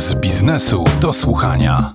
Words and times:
z 0.00 0.14
biznesu 0.14 0.84
do 1.00 1.12
słuchania. 1.12 1.94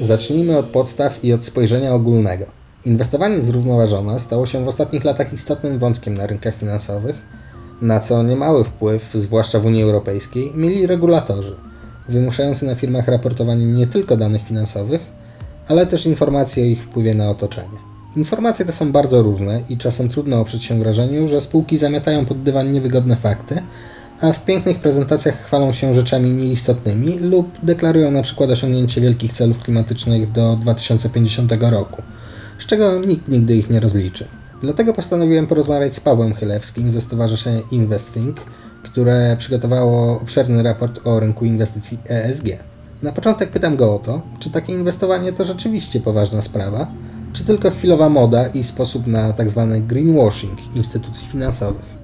Zacznijmy 0.00 0.58
od 0.58 0.66
podstaw 0.66 1.24
i 1.24 1.32
od 1.32 1.44
spojrzenia 1.44 1.94
ogólnego. 1.94 2.46
Inwestowanie 2.84 3.42
zrównoważone 3.42 4.20
stało 4.20 4.46
się 4.46 4.64
w 4.64 4.68
ostatnich 4.68 5.04
latach 5.04 5.32
istotnym 5.32 5.78
wątkiem 5.78 6.14
na 6.14 6.26
rynkach 6.26 6.56
finansowych, 6.56 7.16
na 7.82 8.00
co 8.00 8.22
niemały 8.22 8.64
wpływ, 8.64 9.10
zwłaszcza 9.14 9.60
w 9.60 9.66
Unii 9.66 9.82
Europejskiej, 9.82 10.52
mieli 10.54 10.86
regulatorzy, 10.86 11.56
wymuszający 12.08 12.66
na 12.66 12.74
firmach 12.74 13.08
raportowanie 13.08 13.66
nie 13.66 13.86
tylko 13.86 14.16
danych 14.16 14.42
finansowych, 14.42 15.00
ale 15.68 15.86
też 15.86 16.06
informacji 16.06 16.62
o 16.62 16.66
ich 16.66 16.82
wpływie 16.82 17.14
na 17.14 17.30
otoczenie. 17.30 17.78
Informacje 18.16 18.64
te 18.64 18.72
są 18.72 18.92
bardzo 18.92 19.22
różne 19.22 19.62
i 19.68 19.78
czasem 19.78 20.08
trudno 20.08 20.40
oprzeć 20.40 20.64
się 20.64 20.78
wrażeniu, 20.78 21.28
że 21.28 21.40
spółki 21.40 21.78
zamiatają 21.78 22.24
pod 22.24 22.42
dywan 22.42 22.72
niewygodne 22.72 23.16
fakty, 23.16 23.62
a 24.20 24.32
w 24.32 24.44
pięknych 24.44 24.78
prezentacjach 24.78 25.44
chwalą 25.44 25.72
się 25.72 25.94
rzeczami 25.94 26.30
nieistotnymi 26.30 27.18
lub 27.18 27.48
deklarują 27.62 28.10
na 28.10 28.22
przykład 28.22 28.50
osiągnięcie 28.50 29.00
wielkich 29.00 29.32
celów 29.32 29.58
klimatycznych 29.58 30.32
do 30.32 30.56
2050 30.56 31.52
roku, 31.60 32.02
z 32.58 32.66
czego 32.66 33.00
nikt 33.00 33.28
nigdy 33.28 33.56
ich 33.56 33.70
nie 33.70 33.80
rozliczy. 33.80 34.24
Dlatego 34.60 34.94
postanowiłem 34.94 35.46
porozmawiać 35.46 35.94
z 35.94 36.00
Pawłem 36.00 36.34
Chylewskim 36.34 36.92
ze 36.92 37.00
Stowarzyszenia 37.00 37.60
Investing, 37.70 38.40
które 38.82 39.36
przygotowało 39.38 40.20
obszerny 40.20 40.62
raport 40.62 41.00
o 41.06 41.20
rynku 41.20 41.44
inwestycji 41.44 41.98
ESG. 42.08 42.46
Na 43.02 43.12
początek 43.12 43.50
pytam 43.50 43.76
go 43.76 43.94
o 43.94 43.98
to, 43.98 44.22
czy 44.38 44.50
takie 44.50 44.72
inwestowanie 44.72 45.32
to 45.32 45.44
rzeczywiście 45.44 46.00
poważna 46.00 46.42
sprawa, 46.42 46.86
czy 47.32 47.44
tylko 47.44 47.70
chwilowa 47.70 48.08
moda 48.08 48.46
i 48.46 48.64
sposób 48.64 49.06
na 49.06 49.32
tzw. 49.32 49.68
Tak 49.72 49.86
greenwashing 49.86 50.58
instytucji 50.76 51.28
finansowych. 51.28 51.97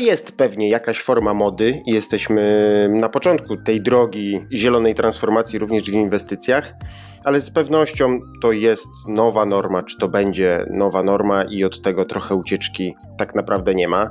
Jest 0.00 0.32
pewnie 0.32 0.68
jakaś 0.68 1.00
forma 1.00 1.34
mody 1.34 1.82
jesteśmy 1.86 2.86
na 2.90 3.08
początku 3.08 3.56
tej 3.56 3.82
drogi 3.82 4.46
zielonej 4.52 4.94
transformacji 4.94 5.58
również 5.58 5.90
w 5.90 5.94
inwestycjach, 5.94 6.74
ale 7.24 7.40
z 7.40 7.50
pewnością 7.50 8.20
to 8.42 8.52
jest 8.52 8.88
nowa 9.08 9.46
norma, 9.46 9.82
czy 9.82 9.98
to 9.98 10.08
będzie 10.08 10.64
nowa 10.70 11.02
norma 11.02 11.44
i 11.44 11.64
od 11.64 11.82
tego 11.82 12.04
trochę 12.04 12.34
ucieczki 12.34 12.94
tak 13.18 13.34
naprawdę 13.34 13.74
nie 13.74 13.88
ma. 13.88 14.10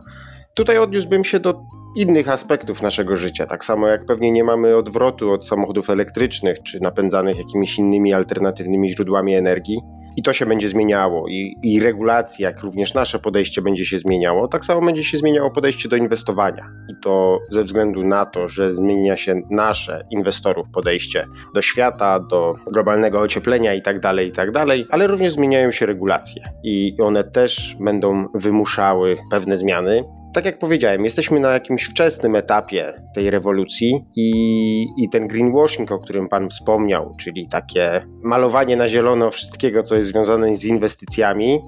Tutaj 0.53 0.77
odniósłbym 0.77 1.23
się 1.23 1.39
do 1.39 1.61
innych 1.95 2.29
aspektów 2.29 2.81
naszego 2.81 3.15
życia. 3.15 3.45
Tak 3.45 3.65
samo 3.65 3.87
jak 3.87 4.05
pewnie 4.05 4.31
nie 4.31 4.43
mamy 4.43 4.75
odwrotu 4.75 5.31
od 5.31 5.47
samochodów 5.47 5.89
elektrycznych 5.89 6.63
czy 6.63 6.79
napędzanych 6.79 7.37
jakimiś 7.37 7.77
innymi 7.77 8.13
alternatywnymi 8.13 8.89
źródłami 8.89 9.35
energii. 9.35 9.79
I 10.17 10.23
to 10.23 10.33
się 10.33 10.45
będzie 10.45 10.69
zmieniało, 10.69 11.27
i, 11.27 11.55
i 11.63 11.79
regulacje, 11.79 12.43
jak 12.43 12.61
również 12.61 12.93
nasze 12.93 13.19
podejście 13.19 13.61
będzie 13.61 13.85
się 13.85 13.99
zmieniało. 13.99 14.47
Tak 14.47 14.65
samo 14.65 14.81
będzie 14.81 15.03
się 15.03 15.17
zmieniało 15.17 15.51
podejście 15.51 15.89
do 15.89 15.95
inwestowania. 15.95 16.65
I 16.89 16.93
to 17.03 17.39
ze 17.51 17.63
względu 17.63 18.03
na 18.03 18.25
to, 18.25 18.47
że 18.47 18.71
zmienia 18.71 19.17
się 19.17 19.41
nasze 19.51 20.05
inwestorów 20.11 20.69
podejście 20.69 21.25
do 21.55 21.61
świata, 21.61 22.19
do 22.19 22.55
globalnego 22.71 23.19
ocieplenia 23.19 23.73
i 23.73 23.81
tak 23.81 23.99
dalej, 23.99 24.27
i 24.27 24.31
tak 24.31 24.49
ale 24.89 25.07
również 25.07 25.33
zmieniają 25.33 25.71
się 25.71 25.85
regulacje 25.85 26.43
i 26.63 26.95
one 27.01 27.23
też 27.23 27.75
będą 27.79 28.25
wymuszały 28.33 29.17
pewne 29.31 29.57
zmiany 29.57 30.03
tak 30.33 30.45
jak 30.45 30.59
powiedziałem, 30.59 31.05
jesteśmy 31.05 31.39
na 31.39 31.51
jakimś 31.51 31.83
wczesnym 31.83 32.35
etapie 32.35 32.93
tej 33.15 33.29
rewolucji 33.29 34.05
i, 34.15 34.87
i 34.97 35.09
ten 35.09 35.27
greenwashing, 35.27 35.91
o 35.91 35.99
którym 35.99 36.27
Pan 36.27 36.49
wspomniał, 36.49 37.15
czyli 37.19 37.47
takie 37.47 38.05
malowanie 38.23 38.75
na 38.75 38.87
zielono 38.87 39.31
wszystkiego, 39.31 39.83
co 39.83 39.95
jest 39.95 40.07
związane 40.07 40.57
z 40.57 40.65
inwestycjami, 40.65 41.59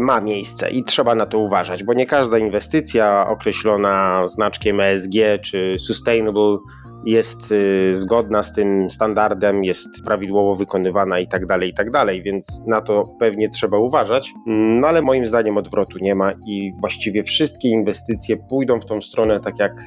ma 0.00 0.20
miejsce 0.20 0.70
i 0.70 0.84
trzeba 0.84 1.14
na 1.14 1.26
to 1.26 1.38
uważać, 1.38 1.84
bo 1.84 1.94
nie 1.94 2.06
każda 2.06 2.38
inwestycja 2.38 3.26
określona 3.28 4.28
znaczkiem 4.28 4.80
ESG 4.80 5.14
czy 5.42 5.74
Sustainable 5.78 6.58
jest 7.04 7.52
y, 7.52 7.94
zgodna 7.94 8.42
z 8.42 8.52
tym 8.52 8.90
standardem, 8.90 9.64
jest 9.64 9.88
prawidłowo 10.04 10.54
wykonywana 10.54 11.18
i 11.18 11.28
tak 11.28 11.46
dalej, 11.46 11.70
i 11.70 11.74
tak 11.74 11.90
dalej, 11.90 12.22
więc 12.22 12.62
na 12.66 12.80
to 12.80 13.04
pewnie 13.18 13.48
trzeba 13.48 13.78
uważać. 13.78 14.32
No 14.46 14.88
ale 14.88 15.02
moim 15.02 15.26
zdaniem 15.26 15.56
odwrotu 15.56 15.98
nie 16.00 16.14
ma 16.14 16.32
i 16.46 16.72
właściwie 16.80 17.22
wszystkie 17.22 17.68
inwestycje 17.68 18.36
pójdą 18.36 18.80
w 18.80 18.86
tą 18.86 19.00
stronę 19.00 19.40
tak 19.40 19.58
jak 19.58 19.82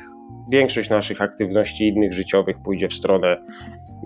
większość 0.51 0.89
naszych 0.89 1.21
aktywności 1.21 1.87
innych 1.87 2.13
życiowych 2.13 2.57
pójdzie 2.63 2.87
w 2.87 2.93
stronę 2.93 3.37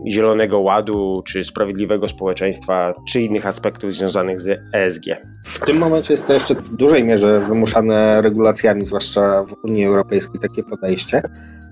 Zielonego 0.07 0.59
Ładu, 0.59 1.21
czy 1.25 1.43
sprawiedliwego 1.43 2.07
społeczeństwa, 2.07 2.93
czy 3.07 3.21
innych 3.21 3.45
aspektów 3.45 3.93
związanych 3.93 4.39
z 4.39 4.59
ESG. 4.73 5.05
W 5.43 5.59
tym 5.59 5.77
momencie 5.77 6.13
jest 6.13 6.27
to 6.27 6.33
jeszcze 6.33 6.55
w 6.55 6.75
dużej 6.75 7.03
mierze 7.03 7.39
wymuszane 7.39 8.21
regulacjami, 8.21 8.85
zwłaszcza 8.85 9.43
w 9.43 9.55
Unii 9.63 9.85
Europejskiej, 9.85 10.41
takie 10.41 10.63
podejście. 10.63 11.21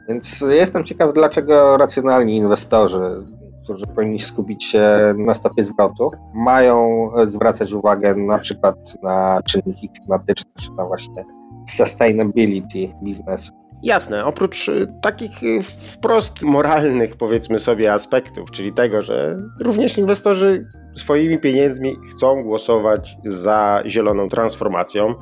Więc 0.08 0.42
jestem 0.50 0.84
ciekaw, 0.84 1.14
dlaczego 1.14 1.78
racjonalni 1.78 2.38
inwestorzy, 2.38 3.26
którzy 3.64 3.88
powinni 3.88 4.20
skupić 4.20 4.64
się 4.64 5.14
na 5.18 5.34
stopie 5.34 5.64
zwrotu, 5.64 6.12
mają 6.34 7.10
zwracać 7.28 7.74
uwagę 7.74 8.16
na 8.16 8.40
przykład 8.40 8.76
na 9.04 9.40
czynniki 9.46 9.90
klimatyczne, 9.90 10.52
czy 10.62 10.72
na 10.72 10.86
właśnie 10.86 11.26
sustainability 11.70 12.94
biznesu. 13.04 13.65
Jasne, 13.84 14.26
oprócz 14.26 14.70
y, 14.70 14.88
takich 15.02 15.44
y, 15.44 15.62
wprost 15.62 16.42
moralnych, 16.42 17.16
powiedzmy 17.18 17.60
sobie, 17.60 17.94
aspektów, 17.94 18.52
czyli 18.52 18.74
tego, 18.74 19.02
że 19.02 19.38
również 19.60 19.98
inwestorzy 19.98 20.66
swoimi 20.94 21.40
pieniędzmi 21.40 21.96
chcą 22.12 22.44
głosować 22.44 23.18
za 23.26 23.84
zieloną 23.86 24.30
transformacją, 24.30 25.16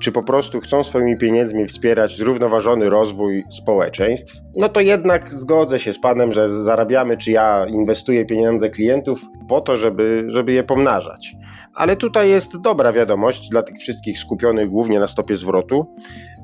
czy 0.00 0.12
po 0.12 0.22
prostu 0.22 0.60
chcą 0.60 0.84
swoimi 0.84 1.18
pieniędzmi 1.18 1.66
wspierać 1.66 2.16
zrównoważony 2.16 2.90
rozwój 2.90 3.44
społeczeństw, 3.50 4.36
no 4.56 4.68
to 4.68 4.80
jednak 4.80 5.32
zgodzę 5.32 5.78
się 5.78 5.92
z 5.92 6.00
Panem, 6.00 6.32
że 6.32 6.48
zarabiamy, 6.48 7.16
czy 7.16 7.30
ja 7.30 7.66
inwestuję 7.66 8.24
pieniądze 8.24 8.70
klientów 8.70 9.20
po 9.48 9.60
to, 9.60 9.76
żeby, 9.76 10.24
żeby 10.26 10.52
je 10.52 10.62
pomnażać. 10.62 11.36
Ale 11.74 11.96
tutaj 11.96 12.30
jest 12.30 12.60
dobra 12.60 12.92
wiadomość 12.92 13.48
dla 13.48 13.62
tych 13.62 13.76
wszystkich 13.76 14.18
skupionych 14.18 14.68
głównie 14.68 15.00
na 15.00 15.06
stopie 15.06 15.34
zwrotu, 15.34 15.94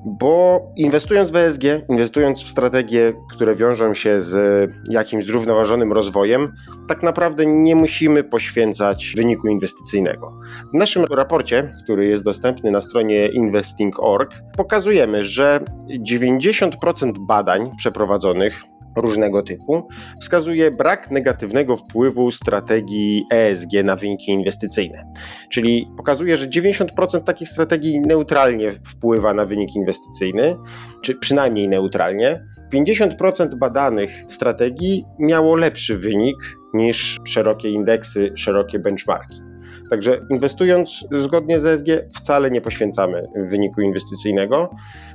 bo 0.04 0.60
inwestując 0.76 1.30
w 1.30 1.36
ESG, 1.36 1.62
inwestując 1.88 2.40
w 2.40 2.48
strategie, 2.48 3.12
które 3.30 3.54
wiążą 3.54 3.94
się 3.94 4.20
z 4.20 4.70
jakimś 4.90 5.24
zrównoważonym 5.24 5.92
rozwojem, 5.92 6.52
tak 6.88 7.02
naprawdę 7.02 7.46
nie 7.46 7.76
musimy 7.76 8.24
poświęcać 8.24 9.12
wyniku 9.16 9.48
inwestycyjnego. 9.48 10.40
W 10.74 10.76
naszym 10.76 11.04
raporcie, 11.04 11.72
który 11.82 12.08
jest 12.08 12.24
dostępny 12.24 12.70
na 12.70 12.80
stronie 12.80 13.28
investing.org, 13.28 14.30
pokazujemy, 14.56 15.24
że 15.24 15.60
90% 16.08 17.12
badań 17.18 17.70
przeprowadzonych 17.76 18.62
różnego 18.96 19.42
typu, 19.42 19.88
wskazuje 20.20 20.70
brak 20.70 21.10
negatywnego 21.10 21.76
wpływu 21.76 22.30
strategii 22.30 23.24
ESG 23.32 23.72
na 23.84 23.96
wyniki 23.96 24.32
inwestycyjne. 24.32 25.04
Czyli 25.50 25.88
pokazuje, 25.96 26.36
że 26.36 26.46
90% 26.46 27.20
takich 27.20 27.48
strategii 27.48 28.00
neutralnie 28.00 28.72
wpływa 28.72 29.34
na 29.34 29.44
wynik 29.44 29.76
inwestycyjny, 29.76 30.56
czy 31.02 31.14
przynajmniej 31.14 31.68
neutralnie. 31.68 32.44
50% 32.74 33.54
badanych 33.58 34.10
strategii 34.28 35.04
miało 35.18 35.56
lepszy 35.56 35.96
wynik 35.96 36.36
niż 36.74 37.18
szerokie 37.24 37.70
indeksy, 37.70 38.32
szerokie 38.34 38.78
benchmarki. 38.78 39.47
Także 39.90 40.20
inwestując 40.30 41.04
zgodnie 41.12 41.60
z 41.60 41.66
ESG 41.66 41.86
wcale 42.14 42.50
nie 42.50 42.60
poświęcamy 42.60 43.22
wyniku 43.36 43.80
inwestycyjnego. 43.80 44.70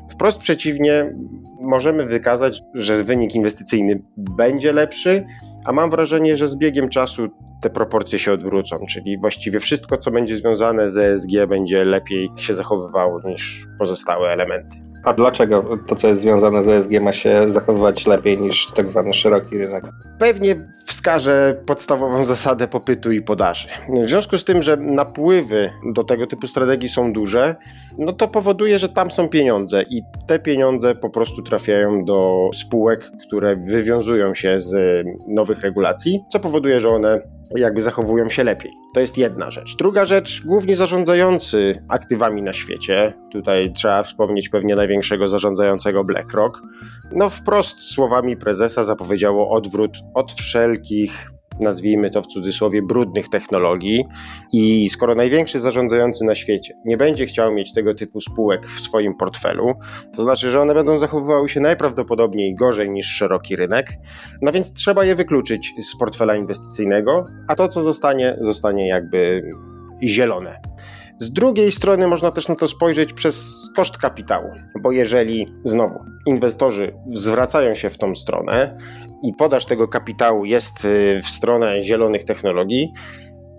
Wprost 0.09 0.39
przeciwnie, 0.39 1.15
możemy 1.61 2.05
wykazać, 2.05 2.61
że 2.73 3.03
wynik 3.03 3.35
inwestycyjny 3.35 4.03
będzie 4.17 4.73
lepszy, 4.73 5.25
a 5.65 5.71
mam 5.71 5.89
wrażenie, 5.89 6.37
że 6.37 6.47
z 6.47 6.55
biegiem 6.55 6.89
czasu 6.89 7.27
te 7.61 7.69
proporcje 7.69 8.19
się 8.19 8.31
odwrócą, 8.31 8.77
czyli 8.89 9.17
właściwie 9.17 9.59
wszystko, 9.59 9.97
co 9.97 10.11
będzie 10.11 10.35
związane 10.35 10.89
z 10.89 10.97
ESG, 10.97 11.29
będzie 11.49 11.85
lepiej 11.85 12.29
się 12.37 12.53
zachowywało 12.53 13.21
niż 13.25 13.67
pozostałe 13.79 14.29
elementy. 14.29 14.92
A 15.03 15.13
dlaczego 15.13 15.77
to, 15.87 15.95
co 15.95 16.07
jest 16.07 16.21
związane 16.21 16.63
z 16.63 16.67
ESG, 16.67 16.91
ma 17.01 17.13
się 17.13 17.49
zachowywać 17.49 18.07
lepiej 18.07 18.41
niż 18.41 18.67
tak 18.71 18.89
zwany 18.89 19.13
szeroki 19.13 19.57
rynek? 19.57 19.85
Pewnie 20.19 20.55
wskażę 20.85 21.61
podstawową 21.65 22.25
zasadę 22.25 22.67
popytu 22.67 23.11
i 23.11 23.21
podaży. 23.21 23.67
W 24.05 24.09
związku 24.09 24.37
z 24.37 24.43
tym, 24.43 24.63
że 24.63 24.77
napływy 24.77 25.69
do 25.93 26.03
tego 26.03 26.27
typu 26.27 26.47
strategii 26.47 26.89
są 26.89 27.13
duże, 27.13 27.55
no 27.97 28.13
to 28.13 28.27
powoduje, 28.27 28.79
że 28.79 28.89
tam 28.89 29.11
są 29.11 29.29
pieniądze 29.29 29.83
i 29.89 30.01
te 30.27 30.39
pieniądze 30.39 30.95
po 30.95 31.09
prostu 31.09 31.41
trafiają 31.41 32.05
do 32.05 32.49
spółek, 32.53 33.11
które 33.27 33.55
wywiązują 33.55 34.33
się 34.33 34.59
z 34.59 35.03
nowych 35.27 35.61
regulacji, 35.61 36.23
co 36.29 36.39
powoduje, 36.39 36.79
że 36.79 36.89
one 36.89 37.21
jakby 37.59 37.81
zachowują 37.81 38.29
się 38.29 38.43
lepiej. 38.43 38.71
To 38.93 38.99
jest 38.99 39.17
jedna 39.17 39.51
rzecz. 39.51 39.75
Druga 39.75 40.05
rzecz, 40.05 40.41
głównie 40.45 40.75
zarządzający 40.75 41.83
aktywami 41.89 42.41
na 42.41 42.53
świecie, 42.53 43.13
tutaj 43.31 43.73
trzeba 43.73 44.03
wspomnieć 44.03 44.49
pewnie 44.49 44.75
największego 44.75 45.27
zarządzającego 45.27 46.03
BlackRock, 46.03 46.61
no 47.11 47.29
wprost 47.29 47.79
słowami 47.79 48.37
prezesa 48.37 48.83
zapowiedziało 48.83 49.49
odwrót 49.49 49.91
od 50.13 50.33
wszelkich 50.33 51.31
nazwijmy 51.59 52.11
to 52.11 52.21
w 52.21 52.27
cudzysłowie, 52.27 52.81
brudnych 52.81 53.29
technologii. 53.29 54.05
I 54.53 54.89
skoro 54.89 55.15
największy 55.15 55.59
zarządzający 55.59 56.23
na 56.25 56.35
świecie 56.35 56.73
nie 56.85 56.97
będzie 56.97 57.25
chciał 57.25 57.53
mieć 57.53 57.73
tego 57.73 57.93
typu 57.93 58.21
spółek 58.21 58.67
w 58.67 58.79
swoim 58.79 59.15
portfelu, 59.15 59.73
to 60.15 60.23
znaczy, 60.23 60.49
że 60.49 60.61
one 60.61 60.73
będą 60.73 60.99
zachowywały 60.99 61.49
się 61.49 61.59
najprawdopodobniej 61.59 62.55
gorzej 62.55 62.89
niż 62.89 63.07
szeroki 63.07 63.55
rynek. 63.55 63.87
No 64.41 64.51
więc 64.51 64.71
trzeba 64.71 65.05
je 65.05 65.15
wykluczyć 65.15 65.73
z 65.81 65.97
portfela 65.97 66.35
inwestycyjnego, 66.35 67.25
a 67.47 67.55
to, 67.55 67.67
co 67.67 67.83
zostanie, 67.83 68.35
zostanie 68.41 68.87
jakby 68.87 69.43
zielone. 70.03 70.59
Z 71.19 71.31
drugiej 71.31 71.71
strony 71.71 72.07
można 72.07 72.31
też 72.31 72.47
na 72.47 72.55
to 72.55 72.67
spojrzeć 72.67 73.13
przez 73.13 73.45
koszt 73.75 73.97
kapitału, 73.97 74.49
bo 74.81 74.91
jeżeli 74.91 75.47
znowu 75.65 75.99
inwestorzy 76.25 76.93
zwracają 77.13 77.73
się 77.73 77.89
w 77.89 77.97
tą 77.97 78.15
stronę 78.15 78.77
i 79.23 79.33
podaż 79.33 79.65
tego 79.65 79.87
kapitału 79.87 80.45
jest 80.45 80.85
y, 80.85 81.19
w 81.23 81.27
stronę 81.27 81.81
zielonych 81.81 82.23
technologii, 82.23 82.93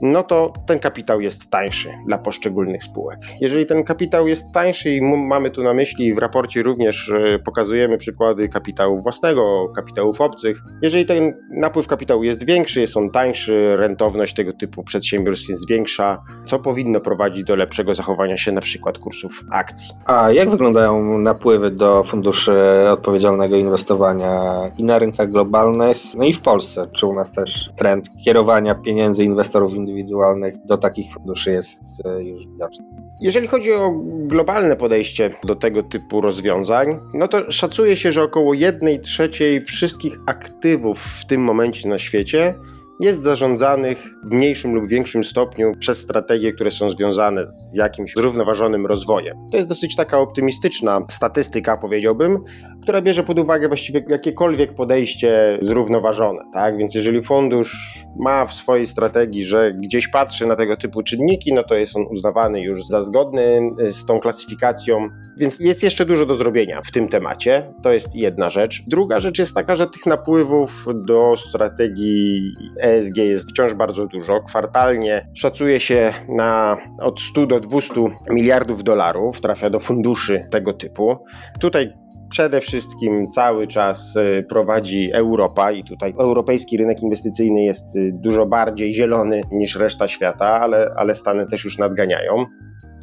no 0.02 0.22
to 0.22 0.52
ten 0.66 0.78
kapitał 0.78 1.20
jest 1.20 1.50
tańszy 1.50 1.88
dla 2.06 2.18
poszczególnych 2.18 2.82
spółek. 2.82 3.18
Jeżeli 3.40 3.66
ten 3.66 3.84
kapitał 3.84 4.28
jest 4.28 4.52
tańszy 4.54 4.90
i 4.90 5.00
mamy 5.02 5.50
tu 5.50 5.62
na 5.62 5.74
myśli, 5.74 6.14
w 6.14 6.18
raporcie 6.18 6.62
również 6.62 7.12
pokazujemy 7.44 7.98
przykłady 7.98 8.48
kapitału 8.48 8.98
własnego, 8.98 9.68
kapitałów 9.76 10.20
obcych, 10.20 10.62
jeżeli 10.82 11.06
ten 11.06 11.32
napływ 11.50 11.86
kapitału 11.86 12.24
jest 12.24 12.44
większy, 12.44 12.80
jest 12.80 12.96
on 12.96 13.10
tańszy, 13.10 13.76
rentowność 13.76 14.34
tego 14.34 14.52
typu 14.52 14.82
przedsiębiorstw 14.82 15.48
jest 15.48 15.68
większa, 15.68 16.22
co 16.44 16.58
powinno 16.58 17.00
prowadzić 17.00 17.44
do 17.44 17.56
lepszego 17.56 17.94
zachowania 17.94 18.36
się 18.36 18.52
na 18.52 18.60
przykład 18.60 18.98
kursów 18.98 19.44
akcji. 19.52 19.94
A 20.06 20.32
jak 20.32 20.50
wyglądają 20.50 21.18
napływy 21.18 21.70
do 21.70 22.04
funduszy 22.04 22.52
odpowiedzialnego 22.90 23.56
inwestowania 23.56 24.52
i 24.78 24.84
na 24.84 24.98
rynkach 24.98 25.30
globalnych, 25.30 25.96
no 26.14 26.24
i 26.24 26.32
w 26.32 26.40
Polsce? 26.40 26.86
Czy 26.92 27.06
u 27.06 27.14
nas 27.14 27.32
też 27.32 27.70
trend 27.76 28.08
kierowania 28.24 28.74
pieniędzy 28.74 29.24
inwestorów 29.24 29.74
indywidualnych 29.74 29.83
indywidualnych 29.84 30.66
do 30.66 30.78
takich 30.78 31.12
funduszy 31.12 31.52
jest 31.52 31.82
e, 32.04 32.24
już 32.24 32.46
widoczny. 32.46 32.84
Jeżeli 33.20 33.46
chodzi 33.46 33.72
o 33.72 33.92
globalne 34.06 34.76
podejście 34.76 35.30
do 35.44 35.54
tego 35.54 35.82
typu 35.82 36.20
rozwiązań, 36.20 36.98
no 37.14 37.28
to 37.28 37.52
szacuje 37.52 37.96
się, 37.96 38.12
że 38.12 38.22
około 38.22 38.54
1 38.54 39.00
trzeciej 39.00 39.62
wszystkich 39.62 40.18
aktywów 40.26 41.00
w 41.00 41.26
tym 41.26 41.40
momencie 41.40 41.88
na 41.88 41.98
świecie 41.98 42.54
jest 43.00 43.22
zarządzanych 43.22 44.14
w 44.24 44.30
mniejszym 44.30 44.74
lub 44.74 44.88
większym 44.88 45.24
stopniu 45.24 45.72
przez 45.78 45.98
strategie, 45.98 46.52
które 46.52 46.70
są 46.70 46.90
związane 46.90 47.46
z 47.46 47.74
jakimś 47.74 48.12
zrównoważonym 48.16 48.86
rozwojem. 48.86 49.36
To 49.50 49.56
jest 49.56 49.68
dosyć 49.68 49.96
taka 49.96 50.18
optymistyczna 50.18 51.00
statystyka, 51.10 51.76
powiedziałbym, 51.76 52.38
która 52.82 53.02
bierze 53.02 53.24
pod 53.24 53.38
uwagę 53.38 53.68
właściwie 53.68 54.04
jakiekolwiek 54.08 54.74
podejście 54.74 55.58
zrównoważone. 55.62 56.42
Tak? 56.52 56.76
Więc 56.78 56.94
jeżeli 56.94 57.22
fundusz 57.22 57.98
ma 58.16 58.46
w 58.46 58.54
swojej 58.54 58.86
strategii, 58.86 59.44
że 59.44 59.72
gdzieś 59.72 60.08
patrzy 60.08 60.46
na 60.46 60.56
tego 60.56 60.76
typu 60.76 61.02
czynniki, 61.02 61.54
no 61.54 61.62
to 61.62 61.74
jest 61.74 61.96
on 61.96 62.06
uznawany 62.10 62.60
już 62.60 62.86
za 62.86 63.00
zgodny 63.00 63.70
z 63.78 64.06
tą 64.06 64.20
klasyfikacją. 64.20 65.08
Więc 65.36 65.60
jest 65.60 65.82
jeszcze 65.82 66.04
dużo 66.04 66.26
do 66.26 66.34
zrobienia 66.34 66.80
w 66.84 66.90
tym 66.90 67.08
temacie. 67.08 67.74
To 67.82 67.92
jest 67.92 68.14
jedna 68.14 68.50
rzecz. 68.50 68.82
Druga 68.86 69.20
rzecz 69.20 69.38
jest 69.38 69.54
taka, 69.54 69.74
że 69.74 69.86
tych 69.86 70.06
napływów 70.06 70.86
do 70.94 71.34
strategii 71.36 72.54
ESG 72.84 73.16
jest 73.16 73.50
wciąż 73.50 73.74
bardzo 73.74 74.06
dużo. 74.06 74.40
Kwartalnie 74.40 75.28
szacuje 75.34 75.80
się 75.80 76.12
na 76.28 76.76
od 77.02 77.20
100 77.20 77.46
do 77.46 77.60
200 77.60 77.94
miliardów 78.30 78.84
dolarów 78.84 79.40
trafia 79.40 79.70
do 79.70 79.78
funduszy 79.78 80.40
tego 80.50 80.72
typu. 80.72 81.16
Tutaj 81.60 81.92
przede 82.30 82.60
wszystkim 82.60 83.28
cały 83.28 83.66
czas 83.66 84.16
e, 84.16 84.42
prowadzi 84.42 85.10
Europa 85.12 85.72
i 85.72 85.84
tutaj 85.84 86.14
europejski 86.18 86.76
rynek 86.76 87.02
inwestycyjny 87.02 87.62
jest 87.62 87.96
e, 87.96 88.00
dużo 88.12 88.46
bardziej 88.46 88.94
zielony 88.94 89.40
niż 89.52 89.76
reszta 89.76 90.08
świata, 90.08 90.60
ale, 90.60 90.90
ale 90.96 91.14
Stany 91.14 91.46
też 91.46 91.64
już 91.64 91.78
nadganiają. 91.78 92.44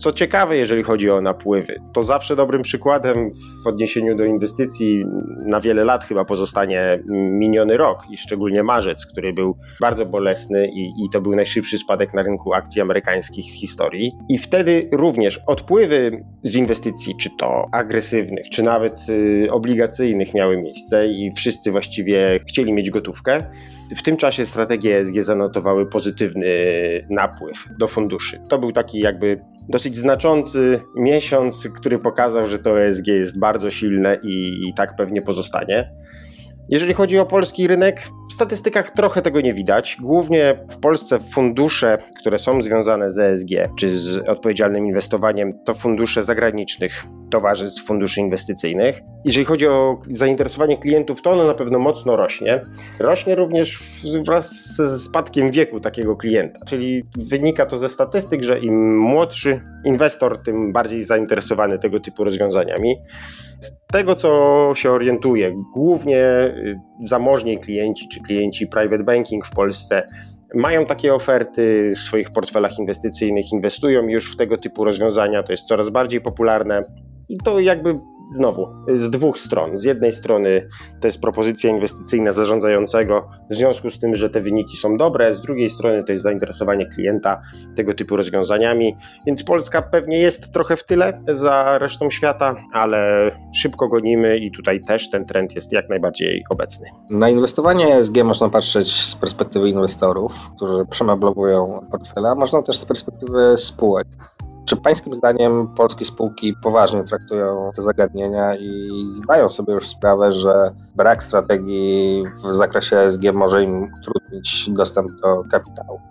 Co 0.02 0.12
ciekawe, 0.12 0.58
jeżeli 0.58 0.84
chodzi 0.84 1.10
o 1.10 1.22
napływy, 1.22 1.82
to 1.94 2.04
zawsze 2.04 2.36
dobrym 2.36 2.62
przykładem 2.62 3.30
w 3.64 3.68
odniesieniu 3.68 4.16
do 4.16 4.26
inwestycji 4.26 5.06
na 5.46 5.62
wiele 5.62 5.84
lat 5.84 6.04
chyba 6.04 6.26
pozostanie 6.26 7.00
miniony 7.12 7.78
rok 7.78 8.04
i 8.10 8.18
szczególnie 8.18 8.64
marzec, 8.64 9.06
który 9.06 9.34
był 9.34 9.58
bardzo 9.82 10.06
bolesny 10.06 10.68
i, 10.68 11.06
i 11.06 11.10
to 11.10 11.22
był 11.22 11.36
najszybszy 11.36 11.78
spadek 11.78 12.14
na 12.14 12.22
rynku 12.22 12.54
akcji 12.54 12.82
amerykańskich 12.82 13.46
w 13.46 13.56
historii. 13.56 14.12
I 14.30 14.38
wtedy 14.38 14.90
również 14.92 15.40
odpływy 15.48 16.26
z 16.44 16.56
inwestycji, 16.56 17.14
czy 17.20 17.30
to 17.40 17.66
agresywnych, 17.72 18.50
czy 18.50 18.64
nawet 18.64 19.10
y, 19.10 19.48
obligacyjnych 19.52 20.34
miały 20.34 20.58
miejsce 20.58 21.08
i 21.08 21.32
wszyscy 21.36 21.72
właściwie 21.72 22.40
chcieli 22.48 22.74
mieć 22.74 22.90
gotówkę. 22.90 23.44
W 23.96 24.02
tym 24.02 24.18
czasie 24.18 24.46
strategie 24.46 25.00
ESG 25.00 25.22
zanotowały 25.22 25.86
pozytywny 25.86 26.48
napływ 27.10 27.66
do 27.80 27.88
funduszy. 27.88 28.42
To 28.50 28.60
był 28.60 28.72
taki 28.72 29.00
jakby 29.00 29.42
dosyć 29.72 29.96
znaczący 29.96 30.82
miesiąc, 30.96 31.68
który 31.76 32.00
pokazał, 32.00 32.48
że 32.48 32.60
to 32.60 32.82
ESG 32.82 33.08
jest 33.08 33.40
bardzo 33.40 33.72
silne 33.72 34.18
i, 34.24 34.68
i 34.68 34.74
tak 34.74 34.96
pewnie 34.96 35.22
pozostanie. 35.22 35.92
Jeżeli 36.72 36.94
chodzi 36.94 37.20
o 37.20 37.26
polski 37.26 37.68
rynek, 37.68 38.02
w 38.30 38.34
statystykach 38.34 38.92
trochę 38.92 39.22
tego 39.22 39.42
nie 39.42 39.54
widać. 39.54 39.98
Głównie 40.02 40.66
w 40.70 40.78
Polsce 40.78 41.20
fundusze, 41.20 41.98
które 42.20 42.40
są 42.40 42.62
związane 42.62 43.10
z 43.10 43.20
ESG 43.20 43.50
czy 43.76 43.90
z 43.90 44.30
odpowiedzialnym 44.30 44.86
inwestowaniem, 44.86 45.54
to 45.66 45.74
fundusze 45.74 46.24
zagranicznych 46.24 47.06
towarzystw 47.32 47.84
funduszy 47.84 48.22
inwestycyjnych. 48.22 49.02
Jeżeli 49.26 49.46
chodzi 49.46 49.68
o 49.68 50.02
zainteresowanie 50.10 50.78
klientów, 50.78 51.22
to 51.22 51.32
ono 51.32 51.48
na 51.48 51.54
pewno 51.54 51.80
mocno 51.80 52.16
rośnie. 52.16 52.62
Rośnie 53.00 53.36
również 53.36 53.80
wraz 54.26 54.76
ze 54.76 55.00
spadkiem 55.00 55.52
wieku 55.52 55.80
takiego 55.80 56.16
klienta, 56.16 56.60
czyli 56.66 57.04
wynika 57.18 57.66
to 57.66 57.78
ze 57.78 57.90
statystyk, 57.90 58.44
że 58.44 58.60
im 58.60 59.00
młodszy 59.00 59.62
inwestor, 59.86 60.44
tym 60.44 60.74
bardziej 60.74 61.04
zainteresowany 61.04 61.80
tego 61.80 62.00
typu 62.00 62.24
rozwiązaniami. 62.24 62.96
Z 63.60 63.72
tego, 63.88 64.16
co 64.16 64.72
się 64.76 64.92
orientuje, 64.92 65.56
głównie 65.74 66.26
y, 66.62 66.80
zamożni 67.00 67.58
klienci 67.58 68.08
czy 68.08 68.22
klienci 68.22 68.68
private 68.68 69.04
banking 69.04 69.46
w 69.46 69.52
Polsce 69.52 70.08
mają 70.56 70.86
takie 70.86 71.14
oferty 71.14 71.90
w 71.96 72.00
swoich 72.00 72.32
portfelach 72.32 72.80
inwestycyjnych, 72.80 73.52
inwestują 73.52 74.08
już 74.08 74.34
w 74.34 74.36
tego 74.36 74.58
typu 74.58 74.84
rozwiązania, 74.84 75.44
to 75.44 75.54
jest 75.54 75.68
coraz 75.68 75.90
bardziej 75.90 76.22
popularne. 76.22 76.82
I 77.32 77.38
to 77.38 77.60
jakby 77.60 78.00
znowu 78.32 78.68
z 78.94 79.10
dwóch 79.10 79.40
stron. 79.40 79.78
Z 79.78 79.84
jednej 79.84 80.12
strony 80.12 80.68
to 81.02 81.08
jest 81.08 81.22
propozycja 81.22 81.70
inwestycyjna 81.70 82.32
zarządzającego 82.32 83.30
w 83.50 83.56
związku 83.56 83.90
z 83.90 84.00
tym, 84.00 84.16
że 84.16 84.30
te 84.30 84.42
wyniki 84.42 84.78
są 84.78 84.98
dobre, 84.98 85.34
z 85.34 85.42
drugiej 85.42 85.70
strony 85.70 86.04
to 86.04 86.12
jest 86.12 86.24
zainteresowanie 86.24 86.86
klienta 86.86 87.42
tego 87.76 87.94
typu 87.94 88.16
rozwiązaniami. 88.18 88.96
Więc 89.26 89.44
Polska 89.44 89.82
pewnie 89.82 90.18
jest 90.18 90.54
trochę 90.54 90.78
w 90.78 90.84
tyle 90.84 91.22
za 91.28 91.78
resztą 91.78 92.10
świata, 92.10 92.56
ale 92.74 93.30
szybko 93.56 93.88
gonimy 93.88 94.38
i 94.38 94.52
tutaj 94.52 94.82
też 94.82 95.10
ten 95.10 95.26
trend 95.26 95.56
jest 95.56 95.74
jak 95.74 95.90
najbardziej 95.90 96.44
obecny. 96.50 96.88
Na 97.10 97.30
inwestowanie 97.30 97.96
ESG 97.96 98.24
można 98.24 98.50
patrzeć 98.50 99.06
z 99.06 99.16
perspektywy 99.16 99.70
inwestorów, 99.70 100.52
którzy 100.56 100.86
przemeblowują 100.90 101.88
portfele, 101.92 102.30
a 102.30 102.36
można 102.36 102.62
też 102.62 102.78
z 102.78 102.86
perspektywy 102.86 103.54
spółek. 103.58 104.08
Czy 104.66 104.78
Pańskim 104.78 105.16
zdaniem 105.16 105.68
polskie 105.76 106.06
spółki 106.06 106.54
poważnie 106.64 107.04
traktują 107.04 107.72
te 107.76 107.82
zagadnienia 107.82 108.56
i 108.56 108.90
zdają 109.12 109.50
sobie 109.50 109.74
już 109.74 109.88
sprawę, 109.88 110.32
że 110.32 110.74
brak 110.96 111.24
strategii 111.24 112.24
w 112.44 112.56
zakresie 112.56 112.98
ESG 112.98 113.22
może 113.34 113.64
im 113.64 113.84
utrudnić 113.84 114.70
dostęp 114.70 115.12
do 115.12 115.44
kapitału? 115.52 116.11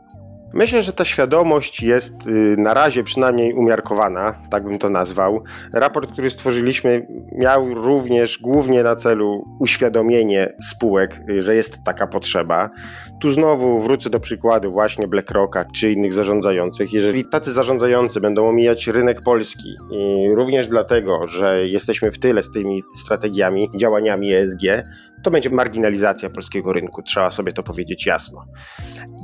Myślę, 0.52 0.83
że 0.83 0.92
ta 0.92 1.04
świadomość 1.04 1.83
jest 1.83 2.26
y, 2.26 2.54
na 2.59 2.75
razie 2.75 3.04
przynajmniej 3.04 3.54
umiarkowana, 3.54 4.42
tak 4.50 4.64
bym 4.64 4.78
to 4.78 4.88
nazwał. 4.88 5.42
Raport, 5.73 6.12
który 6.12 6.30
stworzyliśmy, 6.30 7.07
miał 7.33 7.75
również 7.75 8.38
głównie 8.38 8.83
na 8.83 8.97
celu 8.97 9.45
uświadomienie 9.59 10.52
spółek, 10.71 11.21
y, 11.30 11.42
że 11.42 11.54
jest 11.54 11.85
taka 11.85 12.07
potrzeba. 12.07 12.71
Tu 13.21 13.33
znowu 13.33 13.78
wrócę 13.78 14.11
do 14.11 14.21
przykładu 14.21 14.73
właśnie 14.73 15.09
BlackRocka 15.09 15.64
czy 15.75 15.92
innych 15.92 16.12
zarządzających. 16.12 16.92
Jeżeli 16.92 17.25
tacy 17.25 17.52
zarządzający 17.52 18.21
będą 18.21 18.49
omijać 18.49 18.87
rynek 18.87 19.23
polski, 19.23 19.76
również 20.35 20.69
dlatego, 20.69 21.26
że 21.26 21.69
jesteśmy 21.69 22.12
w 22.12 22.19
tyle 22.19 22.42
z 22.42 22.50
tymi 22.50 22.83
strategiami, 22.95 23.71
działaniami 23.76 24.35
ESG, 24.35 24.62
to 25.23 25.30
będzie 25.30 25.50
marginalizacja 25.50 26.30
polskiego 26.30 26.73
rynku. 26.73 27.02
Trzeba 27.02 27.30
sobie 27.30 27.52
to 27.52 27.62
powiedzieć 27.62 28.07
jasno. 28.07 28.45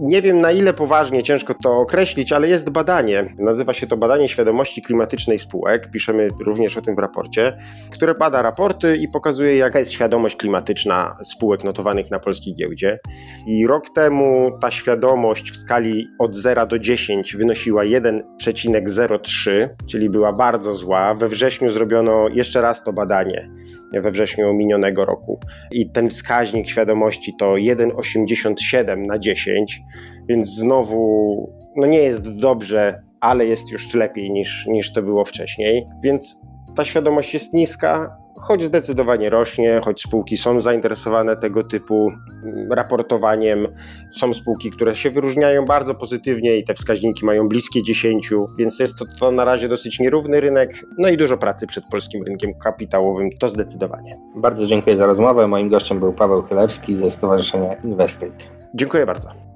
Nie 0.00 0.22
wiem, 0.22 0.40
na 0.40 0.52
ile 0.52 0.74
poważnie 0.74 1.15
różnie, 1.16 1.22
ciężko 1.22 1.54
to 1.54 1.76
określić, 1.76 2.32
ale 2.32 2.48
jest 2.48 2.70
badanie, 2.70 3.34
nazywa 3.38 3.72
się 3.72 3.86
to 3.86 3.96
badanie 3.96 4.28
świadomości 4.28 4.82
klimatycznej 4.82 5.38
spółek, 5.38 5.90
piszemy 5.90 6.28
również 6.46 6.76
o 6.76 6.82
tym 6.82 6.96
w 6.96 6.98
raporcie, 6.98 7.58
które 7.90 8.14
bada 8.14 8.42
raporty 8.42 8.96
i 8.96 9.08
pokazuje, 9.08 9.56
jaka 9.56 9.78
jest 9.78 9.92
świadomość 9.92 10.36
klimatyczna 10.36 11.16
spółek 11.24 11.64
notowanych 11.64 12.10
na 12.10 12.18
polskiej 12.18 12.54
giełdzie. 12.54 12.98
I 13.46 13.66
rok 13.66 13.90
temu 13.94 14.58
ta 14.60 14.70
świadomość 14.70 15.50
w 15.50 15.56
skali 15.56 16.06
od 16.18 16.34
0 16.34 16.66
do 16.66 16.78
10 16.78 17.36
wynosiła 17.36 17.82
1,03, 17.82 19.68
czyli 19.86 20.10
była 20.10 20.32
bardzo 20.32 20.72
zła. 20.72 21.14
We 21.14 21.28
wrześniu 21.28 21.70
zrobiono 21.70 22.28
jeszcze 22.28 22.60
raz 22.60 22.84
to 22.84 22.92
badanie, 22.92 23.48
we 23.92 24.10
wrześniu 24.10 24.54
minionego 24.54 25.04
roku. 25.04 25.40
I 25.70 25.90
ten 25.90 26.08
wskaźnik 26.08 26.68
świadomości 26.68 27.32
to 27.38 27.52
1,87 27.52 29.06
na 29.06 29.18
10, 29.18 29.80
więc 30.28 30.48
znowu 30.48 31.52
no 31.76 31.86
nie 31.86 31.98
jest 31.98 32.36
dobrze, 32.36 33.02
ale 33.20 33.46
jest 33.46 33.70
już 33.70 33.94
lepiej 33.94 34.30
niż, 34.30 34.66
niż 34.66 34.92
to 34.92 35.02
było 35.02 35.24
wcześniej. 35.24 35.86
Więc 36.02 36.40
ta 36.74 36.84
świadomość 36.84 37.34
jest 37.34 37.52
niska, 37.52 38.16
choć 38.40 38.62
zdecydowanie 38.62 39.30
rośnie, 39.30 39.80
choć 39.84 40.02
spółki 40.02 40.36
są 40.36 40.60
zainteresowane 40.60 41.36
tego 41.36 41.64
typu 41.64 42.12
mm, 42.44 42.72
raportowaniem. 42.72 43.68
Są 44.10 44.34
spółki, 44.34 44.70
które 44.70 44.94
się 44.94 45.10
wyróżniają 45.10 45.64
bardzo 45.64 45.94
pozytywnie 45.94 46.56
i 46.56 46.64
te 46.64 46.74
wskaźniki 46.74 47.24
mają 47.24 47.48
bliskie 47.48 47.82
10, 47.82 48.30
więc 48.58 48.78
jest 48.78 48.98
to, 48.98 49.04
to 49.18 49.30
na 49.30 49.44
razie 49.44 49.68
dosyć 49.68 50.00
nierówny 50.00 50.40
rynek, 50.40 50.84
no 50.98 51.08
i 51.08 51.16
dużo 51.16 51.38
pracy 51.38 51.66
przed 51.66 51.84
polskim 51.90 52.22
rynkiem 52.22 52.54
kapitałowym, 52.54 53.30
to 53.40 53.48
zdecydowanie. 53.48 54.18
Bardzo 54.36 54.66
dziękuję 54.66 54.96
za 54.96 55.06
rozmowę. 55.06 55.48
Moim 55.48 55.68
gościem 55.68 56.00
był 56.00 56.12
Paweł 56.12 56.42
Chylewski 56.42 56.96
ze 56.96 57.10
Stowarzyszenia 57.10 57.74
Inwestyk. 57.74 58.32
Dziękuję 58.74 59.06
bardzo. 59.06 59.55